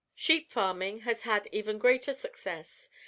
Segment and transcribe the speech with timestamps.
[0.15, 2.89] "Sheep farming has had even greater success.